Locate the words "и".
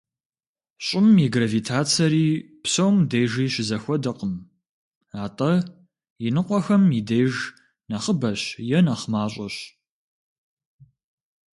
1.25-1.27, 6.99-7.01